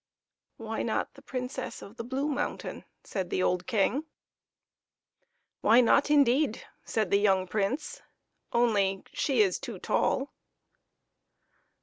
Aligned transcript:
"Why 0.57 0.81
not 0.81 1.13
the 1.13 1.21
Princess 1.21 1.83
of 1.83 1.95
the 1.95 2.03
Blue 2.03 2.27
Mountain?" 2.27 2.85
said 3.11 3.29
the 3.29 3.43
old 3.43 3.67
King." 3.67 4.05
Why 5.61 5.79
not, 5.79 6.09
indeed?" 6.09 6.63
said 6.83 7.11
the 7.11 7.19
young 7.19 7.45
Prince," 7.47 8.01
only 8.51 9.03
she 9.13 9.43
is 9.43 9.59
too 9.59 9.77
tall." 9.77 10.31